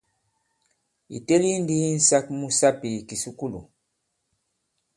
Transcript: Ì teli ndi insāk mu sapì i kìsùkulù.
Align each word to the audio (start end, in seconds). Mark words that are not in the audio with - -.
Ì 1.17 1.19
teli 1.27 1.51
ndi 1.63 1.75
insāk 1.95 2.25
mu 2.37 2.47
sapì 2.59 2.89
i 2.99 3.05
kìsùkulù. 3.07 3.59